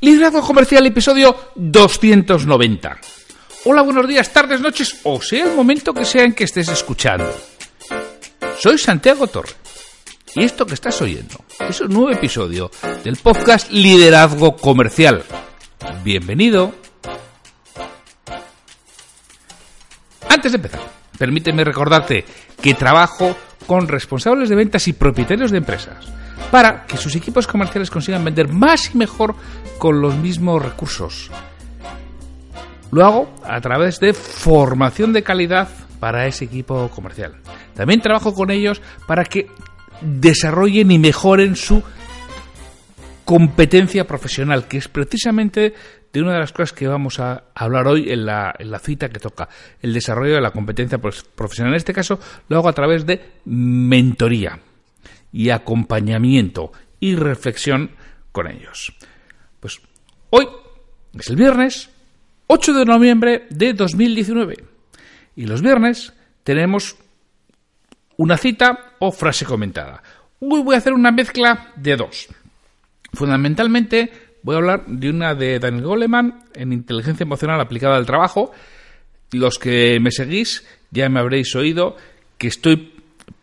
[0.00, 2.98] Liderazgo Comercial, episodio 290.
[3.64, 7.34] Hola, buenos días, tardes, noches, o sea el momento que sea en que estés escuchando.
[8.58, 9.52] Soy Santiago Torre.
[10.34, 12.70] Y esto que estás oyendo es un nuevo episodio
[13.04, 15.24] del podcast Liderazgo Comercial.
[16.04, 16.74] Bienvenido.
[20.28, 20.80] Antes de empezar,
[21.18, 22.26] permíteme recordarte
[22.60, 23.34] que trabajo
[23.66, 26.06] con responsables de ventas y propietarios de empresas
[26.50, 29.34] para que sus equipos comerciales consigan vender más y mejor
[29.78, 31.30] con los mismos recursos.
[32.92, 37.36] Lo hago a través de formación de calidad para ese equipo comercial.
[37.74, 39.48] También trabajo con ellos para que
[40.00, 41.82] desarrollen y mejoren su
[43.24, 45.74] competencia profesional, que es precisamente
[46.12, 49.08] de una de las cosas que vamos a hablar hoy en la, en la cita
[49.08, 49.48] que toca,
[49.82, 51.72] el desarrollo de la competencia profesional.
[51.72, 54.58] En este caso lo hago a través de mentoría
[55.36, 57.90] y acompañamiento y reflexión
[58.32, 58.96] con ellos.
[59.60, 59.82] Pues
[60.30, 60.48] hoy
[61.12, 61.90] es el viernes
[62.46, 64.64] 8 de noviembre de 2019
[65.36, 66.96] y los viernes tenemos
[68.16, 70.02] una cita o frase comentada.
[70.40, 72.28] Hoy voy a hacer una mezcla de dos.
[73.12, 74.10] Fundamentalmente
[74.42, 78.52] voy a hablar de una de Daniel Goleman en inteligencia emocional aplicada al trabajo.
[79.32, 81.94] Los que me seguís ya me habréis oído
[82.38, 82.94] que estoy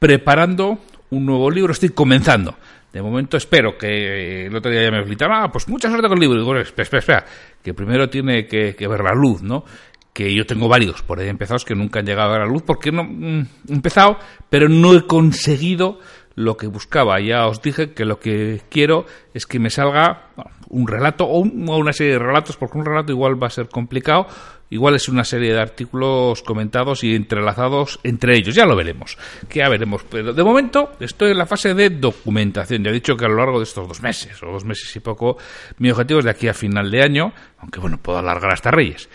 [0.00, 2.56] preparando un nuevo libro, estoy comenzando.
[2.92, 6.16] De momento espero que el otro día ya me gritaba, ah, pues mucha suerte con
[6.16, 6.38] el libro.
[6.38, 7.24] digo, espera, espera, espera,
[7.62, 9.64] que primero tiene que, ver la luz, ¿no?
[10.12, 12.90] que yo tengo varios por ahí empezados que nunca han llegado a la luz porque
[12.90, 14.16] no mm, he empezado,
[14.48, 15.98] pero no he conseguido
[16.36, 17.18] lo que buscaba.
[17.18, 20.28] Ya os dije que lo que quiero es que me salga
[20.68, 24.26] un relato o, una serie de relatos, porque un relato igual va a ser complicado,
[24.68, 28.54] igual es una serie de artículos comentados y entrelazados entre ellos.
[28.54, 29.16] Ya lo veremos,
[29.48, 30.04] que ya veremos.
[30.04, 32.84] Pero de momento estoy en la fase de documentación.
[32.84, 35.00] Ya he dicho que a lo largo de estos dos meses, o dos meses y
[35.00, 35.38] poco,
[35.78, 39.08] mi objetivo es de aquí a final de año, aunque bueno, puedo alargar hasta Reyes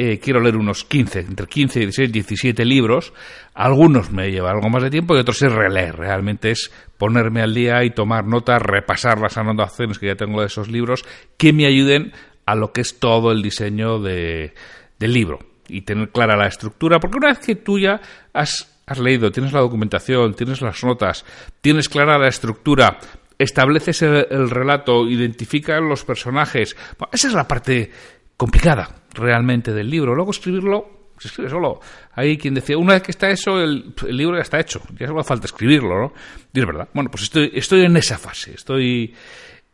[0.00, 3.12] eh, quiero leer unos 15, entre 15 y 16, 17 libros.
[3.52, 5.96] Algunos me lleva algo más de tiempo y otros es releer.
[5.96, 10.46] Realmente es ponerme al día y tomar notas, repasar las anotaciones que ya tengo de
[10.46, 11.04] esos libros
[11.36, 12.12] que me ayuden
[12.46, 14.54] a lo que es todo el diseño de,
[15.00, 17.00] del libro y tener clara la estructura.
[17.00, 18.00] Porque una vez que tú ya
[18.32, 21.24] has, has leído, tienes la documentación, tienes las notas,
[21.60, 23.00] tienes clara la estructura,
[23.36, 26.76] estableces el, el relato, identificas los personajes.
[27.12, 27.90] esa es la parte
[28.38, 30.14] complicada realmente del libro.
[30.14, 31.80] Luego escribirlo se escribe solo.
[32.14, 35.22] Hay quien decía, una vez que está eso, el, libro ya está hecho, ya solo
[35.24, 36.12] falta escribirlo, ¿no?
[36.52, 36.88] Y es verdad.
[36.94, 39.14] Bueno, pues estoy, estoy en esa fase, estoy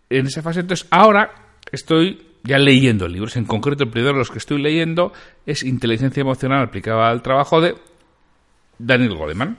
[0.08, 0.60] en esa fase.
[0.60, 1.30] Entonces, ahora
[1.70, 3.36] estoy ya leyendo libros.
[3.36, 5.12] En concreto, el primero de los que estoy leyendo
[5.46, 7.75] es Inteligencia Emocional aplicada al trabajo de
[8.78, 9.58] Daniel Goleman.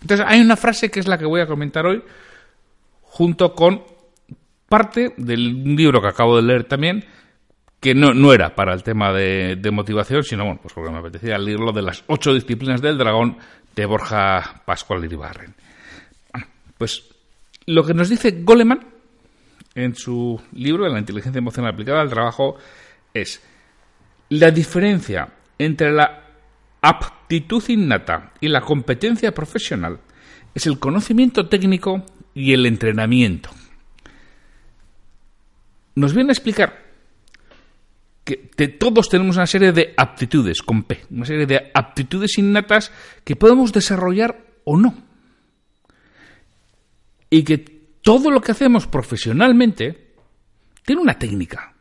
[0.00, 2.02] Entonces, hay una frase que es la que voy a comentar hoy,
[3.02, 3.82] junto con
[4.68, 7.04] parte del libro que acabo de leer también,
[7.80, 11.38] que no, no era para el tema de, motivación, sino bueno, pues porque me apetecía
[11.38, 13.38] leerlo de las ocho disciplinas del dragón
[13.74, 15.54] de Borja Pascual Iribarren.
[16.32, 17.04] Bueno, pues
[17.66, 18.84] lo que nos dice Goleman
[19.74, 22.56] en su libro de la inteligencia emocional aplicada al trabajo
[23.14, 23.40] es
[24.30, 25.28] la diferencia
[25.58, 26.24] entre la
[26.80, 30.00] aptitud innata y la competencia profesional
[30.54, 33.50] es el conocimiento técnico y el entrenamiento.
[35.94, 36.87] Nos viene a explicar
[38.36, 42.92] que todos tenemos una serie de aptitudes con P, una serie de aptitudes innatas
[43.24, 44.94] que podemos desarrollar o no.
[47.30, 47.58] Y que
[48.02, 50.14] todo lo que hacemos profesionalmente
[50.84, 51.74] tiene una técnica.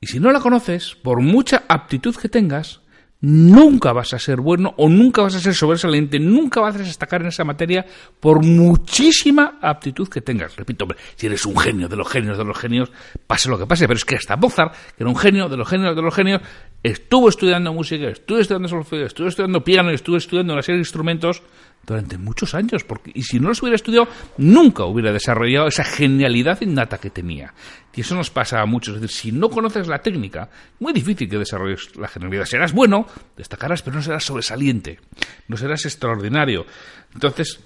[0.00, 2.80] Y si no la conoces, por mucha aptitud que tengas,
[3.20, 7.22] nunca vas a ser bueno o nunca vas a ser sobresaliente, nunca vas a destacar
[7.22, 7.84] en esa materia
[8.20, 10.56] por muchísima aptitud que tengas.
[10.56, 10.86] Repito,
[11.16, 12.90] si eres un genio de los genios de los genios,
[13.26, 15.68] pase lo que pase, pero es que hasta Mozart, que era un genio de los
[15.68, 16.42] genios de los genios,
[16.82, 21.42] estuvo estudiando música, estuvo estudiando solfeo, estuvo estudiando piano, estuvo estudiando una serie de instrumentos
[21.88, 26.60] durante muchos años, porque, y si no los hubiera estudiado, nunca hubiera desarrollado esa genialidad
[26.60, 27.54] innata que tenía.
[27.94, 28.94] Y eso nos pasa a muchos.
[28.94, 30.48] Es decir, si no conoces la técnica,
[30.78, 32.44] muy difícil que desarrolles la genialidad.
[32.44, 35.00] Serás bueno, destacarás, pero no serás sobresaliente,
[35.48, 36.64] no serás extraordinario.
[37.12, 37.58] Entonces,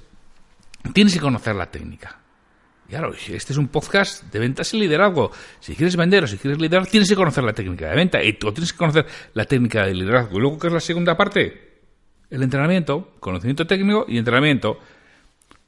[0.95, 2.19] tienes que conocer la técnica.
[2.89, 5.33] Claro, este es un podcast de ventas y liderazgo.
[5.61, 8.35] Si quieres vender o si quieres liderar, tienes que conocer la técnica de venta y
[8.35, 9.05] tú tienes que conocer
[9.35, 10.39] la técnica de liderazgo.
[10.39, 11.72] Y luego, ¿qué es la segunda parte?
[12.33, 14.79] El entrenamiento, conocimiento técnico y entrenamiento.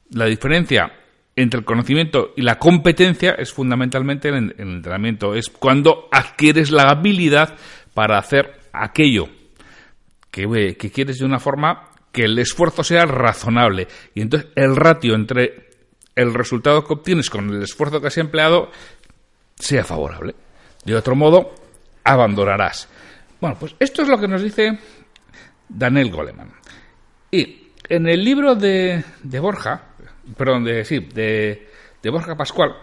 [0.09, 0.91] La diferencia
[1.35, 5.35] entre el conocimiento y la competencia es fundamentalmente el, el entrenamiento.
[5.35, 7.55] Es cuando adquieres la habilidad
[7.93, 9.29] para hacer aquello
[10.31, 13.87] que, que quieres de una forma que el esfuerzo sea razonable.
[14.15, 15.69] Y entonces el ratio entre
[16.15, 18.71] el resultado que obtienes con el esfuerzo que has empleado
[19.55, 20.33] sea favorable.
[20.83, 21.53] De otro modo,
[22.03, 22.89] abandonarás.
[23.39, 24.79] Bueno, pues esto es lo que nos dice
[25.67, 26.51] Daniel Goleman.
[27.31, 29.89] Y en el libro de, de Borja,
[30.37, 31.69] perdón, de, sí, de,
[32.01, 32.75] de Borja Pascual,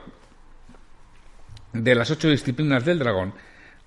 [1.72, 3.34] de las ocho disciplinas del dragón,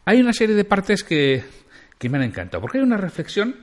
[0.06, 1.44] hay una serie de partes que,
[1.98, 2.62] que me han encantado.
[2.62, 3.56] Porque hay una reflexión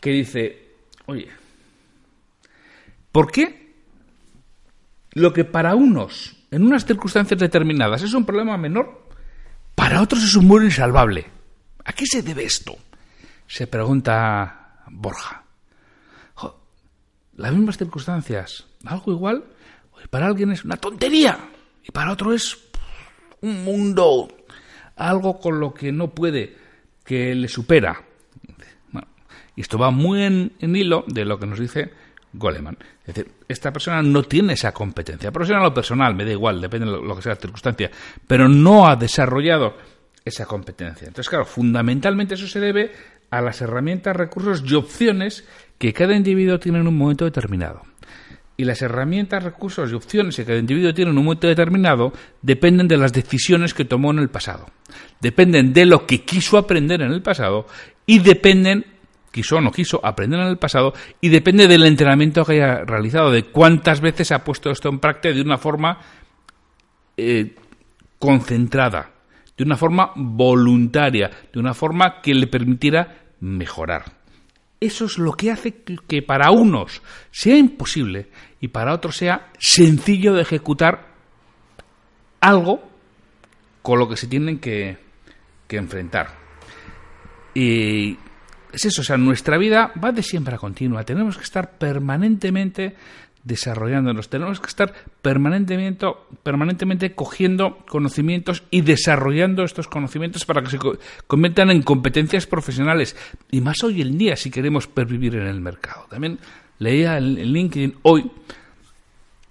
[0.00, 0.74] que dice,
[1.06, 1.28] oye,
[3.12, 3.74] ¿por qué
[5.12, 9.08] lo que para unos, en unas circunstancias determinadas, es un problema menor,
[9.74, 11.26] para otros es un muro insalvable?
[11.84, 12.76] ¿A qué se debe esto?
[13.46, 15.42] Se pregunta Borja.
[17.36, 19.44] las mismas circunstancias, algo igual,
[20.10, 21.38] para alguien es una tontería
[21.82, 22.56] y para otro es
[23.40, 24.28] un mundo,
[24.96, 26.56] algo con lo que no puede
[27.04, 28.02] que le supera.
[29.54, 31.90] y esto va muy en, hilo de lo que nos dice
[32.32, 32.76] Goleman.
[33.06, 36.86] Es decir, esta persona no tiene esa competencia, profesional o personal, me da igual, depende
[36.86, 37.90] de lo que sea la circunstancia,
[38.26, 39.76] pero no ha desarrollado
[40.24, 41.06] esa competencia.
[41.06, 42.90] Entonces, claro, fundamentalmente eso se debe
[43.38, 45.44] a las herramientas, recursos y opciones
[45.78, 47.82] que cada individuo tiene en un momento determinado.
[48.58, 52.88] Y las herramientas, recursos y opciones que cada individuo tiene en un momento determinado dependen
[52.88, 54.66] de las decisiones que tomó en el pasado.
[55.20, 57.66] Dependen de lo que quiso aprender en el pasado
[58.06, 58.86] y dependen,
[59.30, 63.30] quiso o no quiso aprender en el pasado, y depende del entrenamiento que haya realizado,
[63.30, 65.98] de cuántas veces ha puesto esto en práctica de una forma
[67.18, 67.54] eh,
[68.18, 69.10] concentrada,
[69.54, 74.04] de una forma voluntaria, de una forma que le permitiera mejorar.
[74.78, 78.28] Eso es lo que hace que para unos sea imposible
[78.60, 81.14] y para otros sea sencillo de ejecutar
[82.40, 82.82] algo
[83.82, 84.98] con lo que se tienen que,
[85.70, 86.28] enfrentar.
[87.54, 88.18] Y
[88.72, 91.04] es eso, o sea, nuestra vida va de siempre a continua.
[91.04, 92.94] Tenemos que estar permanentemente
[93.46, 94.28] desarrollándonos.
[94.28, 96.04] Tenemos que estar permanentemente,
[96.42, 100.78] permanentemente cogiendo conocimientos y desarrollando estos conocimientos para que se
[101.26, 103.16] conviertan en competencias profesionales.
[103.52, 106.06] Y más hoy en día si queremos pervivir en el mercado.
[106.10, 106.40] También
[106.80, 108.28] leía en LinkedIn hoy,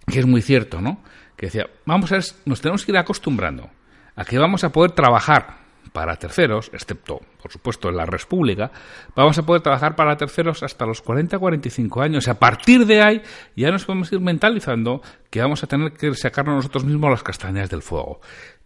[0.05, 0.99] que es muy cierto, ¿no?
[1.37, 3.69] Que decía, vamos a ver, nos tenemos que ir acostumbrando
[4.17, 8.71] a que vamos a poder trabajar para terceros, excepto, por supuesto, en la República,
[9.15, 12.27] vamos a poder trabajar para terceros hasta los 40-45 años.
[12.27, 13.21] A partir de ahí
[13.55, 17.69] ya nos podemos ir mentalizando que vamos a tener que sacarnos nosotros mismos las castañas
[17.69, 18.21] del fuego.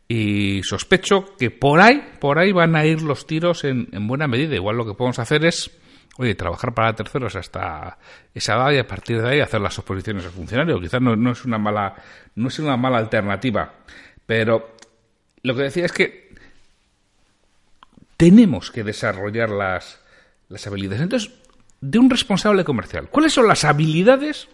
[0.07, 4.55] Y sospecho que por ahí, por ahí van a ir los tiros en, buena medida.
[4.55, 5.69] Igual lo que podemos hacer es,
[6.17, 7.99] oye, trabajar para terceros hasta
[8.33, 10.79] esa edad y a partir de ahí hacer las oposiciones al funcionario.
[10.79, 11.93] Quizás no, no es una mala,
[12.33, 13.71] no es una mala alternativa.
[14.25, 14.75] Pero
[15.43, 16.28] lo que decía es que
[18.19, 20.01] tenemos que desarrollar las,
[20.67, 21.03] habilidades.
[21.03, 21.31] Entonces,
[21.79, 24.49] de un responsable comercial, ¿cuáles son las habilidades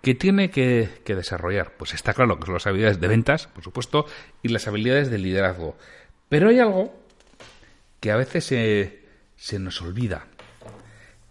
[0.00, 1.72] que tiene que, desarrollar?
[1.76, 4.06] Pues está claro que son las habilidades de ventas, por supuesto,
[4.44, 5.76] y las habilidades de liderazgo.
[6.28, 6.94] Pero hay algo
[7.98, 9.02] que a veces se,
[9.34, 10.28] se nos olvida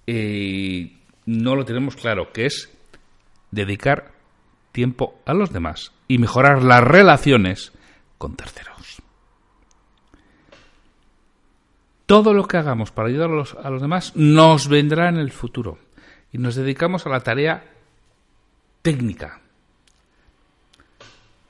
[0.05, 2.69] y no lo tenemos claro, que es
[3.51, 4.11] dedicar
[4.73, 7.71] tiempo a los demás y mejorar las relaciones
[8.17, 8.96] con terceros.
[12.07, 15.77] Todo lo que hagamos para ayudar a los, demás nos vendrá en el futuro.
[16.31, 17.65] Y nos dedicamos a la tarea
[18.81, 19.41] técnica.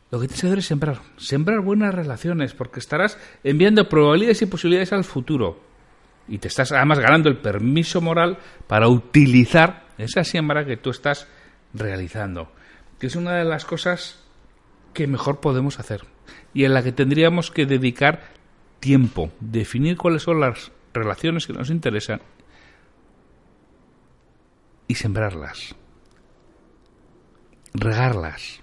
[0.10, 1.00] Lo que tienes que hacer es sembrar.
[1.18, 5.62] Sembrar buenas relaciones, porque estarás enviando probabilidades y posibilidades al futuro.
[6.28, 11.28] Y te estás además ganando el permiso moral para utilizar esa siembra que tú estás
[11.74, 12.52] realizando.
[13.00, 14.24] Que es una de las cosas
[14.94, 16.02] que mejor podemos hacer.
[16.54, 18.37] Y en la que tendríamos que dedicar
[18.80, 22.22] tiempo, definir cuáles son las relaciones que nos interesan
[24.88, 25.76] y sembrarlas,
[27.74, 28.62] regarlas,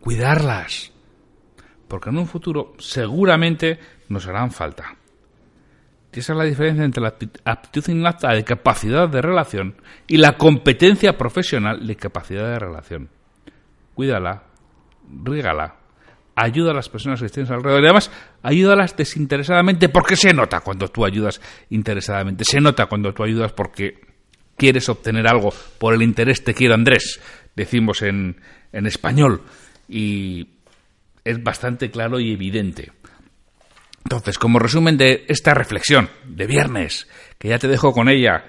[0.00, 0.92] cuidarlas,
[1.88, 4.96] porque en un futuro seguramente nos harán falta.
[6.12, 11.16] Esa es la diferencia entre la aptitud innata de capacidad de relación y la competencia
[11.16, 13.08] profesional de capacidad de relación.
[13.94, 14.42] Cuídala,
[15.24, 15.76] rígala,
[16.34, 17.82] ayuda a las personas que estén alrededor.
[17.82, 18.10] Y además,
[18.42, 22.44] ayúdalas desinteresadamente porque se nota cuando tú ayudas interesadamente.
[22.44, 24.00] Se nota cuando tú ayudas porque
[24.56, 27.20] quieres obtener algo por el interés te quiero Andrés,
[27.56, 28.40] decimos en,
[28.72, 29.42] en español.
[29.88, 30.48] y
[31.24, 32.90] es bastante claro y evidente.
[34.04, 37.08] Entonces, como resumen de esta reflexión de viernes,
[37.38, 38.44] que ya te dejo con ella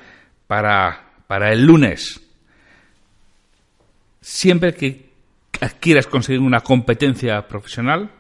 [0.48, 2.22] para, para el lunes,
[4.22, 5.13] siempre que
[5.64, 8.12] adquieras conseguir una competencia profesional,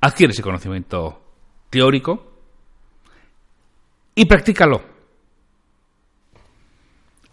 [0.00, 1.22] adquiere ese conocimiento
[1.70, 2.32] teórico
[4.14, 4.82] y practícalo.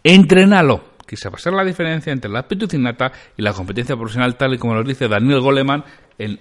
[0.03, 3.95] Entrénalo, que se va a ser la diferencia entre la aptitud innata y la competencia
[3.95, 5.83] profesional, tal y como nos dice Daniel Goleman
[6.17, 6.39] en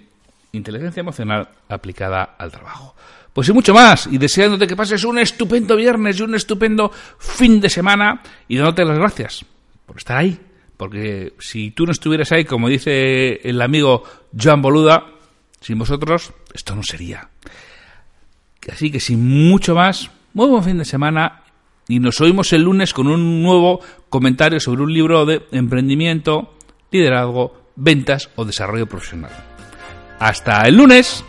[0.53, 2.95] Inteligencia Emocional aplicada al trabajo.
[3.33, 7.61] Pues y mucho más, y deseándote que pases un estupendo viernes y un estupendo fin
[7.61, 9.47] de semana, y dándote las gracias
[9.87, 10.39] por estar ahí.
[10.83, 14.03] Porque si tú no estuvieras ahí, como dice el amigo
[14.37, 15.07] Joan Boluda,
[15.61, 17.29] sin vosotros esto no sería.
[18.69, 21.45] Así que sin mucho más, muy buen fin de semana
[21.87, 26.53] y nos oímos el lunes con un nuevo comentario sobre un libro de emprendimiento,
[26.91, 29.31] liderazgo, ventas o desarrollo profesional.
[30.19, 31.25] Hasta el lunes.